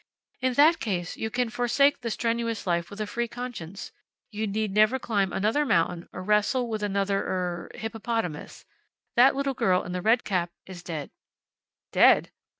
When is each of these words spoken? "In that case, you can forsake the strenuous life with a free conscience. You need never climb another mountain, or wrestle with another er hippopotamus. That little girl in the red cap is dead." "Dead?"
"In 0.39 0.53
that 0.53 0.79
case, 0.79 1.15
you 1.15 1.29
can 1.29 1.51
forsake 1.51 2.01
the 2.01 2.09
strenuous 2.09 2.65
life 2.65 2.89
with 2.89 2.99
a 3.01 3.05
free 3.05 3.27
conscience. 3.27 3.91
You 4.31 4.47
need 4.47 4.71
never 4.71 4.97
climb 4.97 5.31
another 5.31 5.63
mountain, 5.63 6.09
or 6.11 6.23
wrestle 6.23 6.67
with 6.67 6.81
another 6.81 7.19
er 7.19 7.69
hippopotamus. 7.75 8.65
That 9.15 9.35
little 9.35 9.53
girl 9.53 9.83
in 9.83 9.91
the 9.91 10.01
red 10.01 10.23
cap 10.23 10.49
is 10.65 10.81
dead." 10.81 11.11
"Dead?" 11.91 12.31